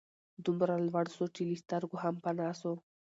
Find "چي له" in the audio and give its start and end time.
1.35-1.55